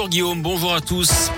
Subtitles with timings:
[0.00, 1.32] Bonjour Guillaume, bonjour à tous.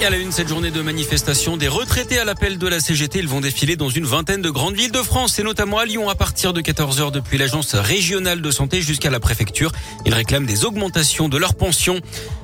[0.00, 3.18] Et à la une, cette journée de manifestation des retraités à l'appel de la CGT,
[3.18, 6.08] ils vont défiler dans une vingtaine de grandes villes de France et notamment à Lyon
[6.08, 9.72] à partir de 14h depuis l'agence régionale de santé jusqu'à la préfecture.
[10.06, 12.00] Ils réclament des augmentations de leurs pensions.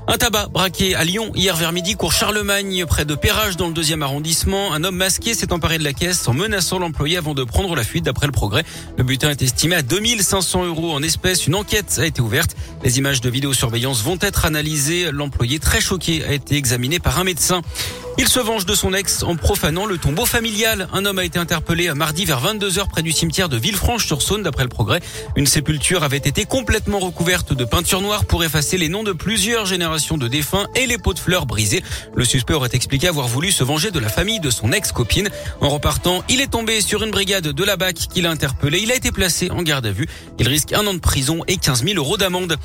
[0.09, 3.73] Un tabac braqué à Lyon hier vers midi, cours Charlemagne, près de Perrache dans le
[3.73, 4.73] deuxième arrondissement.
[4.73, 7.85] Un homme masqué s'est emparé de la caisse en menaçant l'employé avant de prendre la
[7.85, 8.65] fuite d'après le progrès.
[8.97, 11.47] Le butin est estimé à 2500 euros en espèces.
[11.47, 12.57] Une enquête a été ouverte.
[12.83, 15.11] Les images de vidéosurveillance vont être analysées.
[15.13, 17.63] L'employé très choqué a été examiné par un médecin.
[18.21, 20.89] Il se venge de son ex en profanant le tombeau familial.
[20.93, 24.69] Un homme a été interpellé mardi vers 22h près du cimetière de Villefranche-sur-Saône d'après le
[24.69, 25.01] progrès.
[25.37, 29.65] Une sépulture avait été complètement recouverte de peinture noire pour effacer les noms de plusieurs
[29.65, 31.83] générations de défunts et les pots de fleurs brisés.
[32.15, 35.31] Le suspect aurait expliqué avoir voulu se venger de la famille de son ex-copine.
[35.63, 38.81] En repartant, il est tombé sur une brigade de la BAC qui l'a interpellé.
[38.83, 40.07] Il a été placé en garde à vue.
[40.39, 42.59] Il risque un an de prison et 15 000 euros d'amende.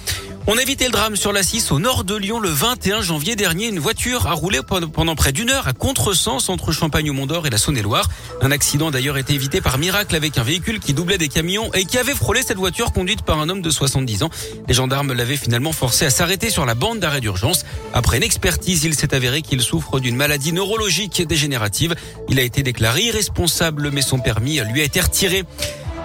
[0.47, 3.67] On a le drame sur la 6 au nord de Lyon le 21 janvier dernier.
[3.67, 7.49] Une voiture a roulé pendant près d'une heure à contresens entre Champagne au Mont-d'Or et
[7.49, 8.07] la Saône-et-Loire.
[8.41, 11.85] Un accident d'ailleurs été évité par miracle avec un véhicule qui doublait des camions et
[11.85, 14.29] qui avait frôlé cette voiture conduite par un homme de 70 ans.
[14.67, 17.65] Les gendarmes l'avaient finalement forcé à s'arrêter sur la bande d'arrêt d'urgence.
[17.93, 21.95] Après une expertise, il s'est avéré qu'il souffre d'une maladie neurologique dégénérative.
[22.29, 25.43] Il a été déclaré irresponsable mais son permis lui a été retiré.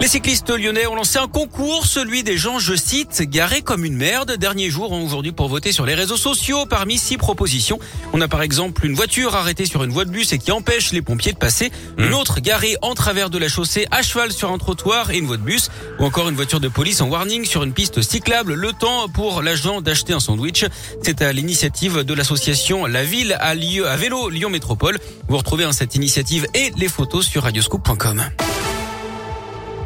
[0.00, 3.96] Les cyclistes lyonnais ont lancé un concours, celui des gens, je cite, garés comme une
[3.96, 4.32] merde.
[4.38, 6.64] Dernier jour hein, aujourd'hui pour voter sur les réseaux sociaux.
[6.64, 7.78] Parmi six propositions,
[8.14, 10.92] on a par exemple une voiture arrêtée sur une voie de bus et qui empêche
[10.92, 11.70] les pompiers de passer.
[11.98, 12.14] Une mmh.
[12.14, 15.36] autre garée en travers de la chaussée à cheval sur un trottoir et une voie
[15.36, 15.68] de bus.
[15.98, 18.54] Ou encore une voiture de police en warning sur une piste cyclable.
[18.54, 20.64] Le temps pour l'agent d'acheter un sandwich.
[21.02, 24.98] C'est à l'initiative de l'association La Ville à, Lieu, à vélo Lyon Métropole.
[25.28, 28.22] Vous retrouvez hein, cette initiative et les photos sur radioscoop.com.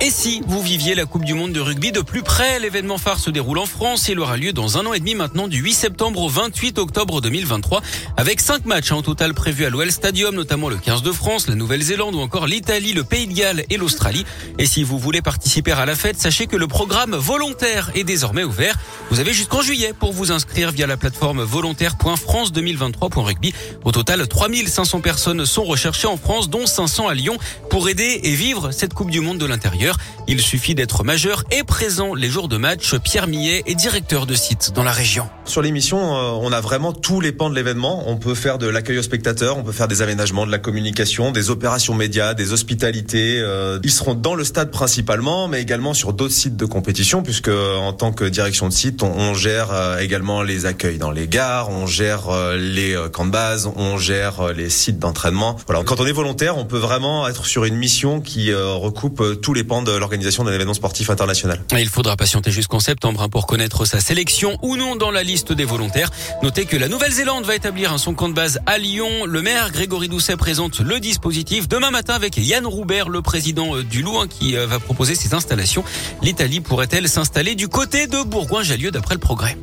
[0.05, 3.19] Et si vous viviez la Coupe du Monde de rugby de plus près, l'événement phare
[3.19, 5.57] se déroule en France et il aura lieu dans un an et demi maintenant du
[5.57, 7.81] 8 septembre au 28 octobre 2023
[8.19, 11.55] avec cinq matchs en total prévus à l'OL Stadium, notamment le 15 de France, la
[11.55, 14.27] Nouvelle-Zélande ou encore l'Italie, le Pays de Galles et l'Australie.
[14.59, 18.45] Et si vous voulez participer à la fête, sachez que le programme volontaire est désormais
[18.45, 18.77] ouvert.
[19.11, 23.55] Vous avez jusqu'en juillet pour vous inscrire via la plateforme volontaire.france2023.rugby.
[23.85, 27.39] Au total, 3500 personnes sont recherchées en France, dont 500 à Lyon,
[27.71, 29.94] pour aider et vivre cette Coupe du Monde de l'intérieur.
[30.27, 32.95] Il suffit d'être majeur et présent les jours de match.
[32.97, 35.29] Pierre Millet est directeur de site dans la région.
[35.45, 38.05] Sur l'émission, euh, on a vraiment tous les pans de l'événement.
[38.07, 41.31] On peut faire de l'accueil aux spectateurs, on peut faire des aménagements, de la communication,
[41.31, 43.39] des opérations médias, des hospitalités.
[43.41, 47.51] Euh, ils seront dans le stade principalement, mais également sur d'autres sites de compétition, puisque
[47.51, 51.69] en tant que direction de site, on, gère euh, également les accueils dans les gares,
[51.69, 55.57] on gère les camps de base, on gère les sites d'entraînement.
[55.67, 59.65] Quand on est volontaire, on peut vraiment être sur une mission qui recoupe tous les
[59.65, 61.63] pans l'organisation d'un événement sportif international.
[61.73, 65.53] il faudra patienter jusqu'en septembre hein, pour connaître sa sélection ou non dans la liste
[65.53, 66.11] des volontaires.
[66.43, 69.27] Notez que la Nouvelle-Zélande va établir son camp de base à Lyon.
[69.27, 73.83] Le maire Grégory Doucet présente le dispositif demain matin avec Yann Roubert, le président euh,
[73.83, 75.85] du Loup, hein, qui euh, va proposer ses installations.
[76.23, 79.57] L'Italie pourrait-elle s'installer du côté de Bourgoin-Jallieu d'après le progrès?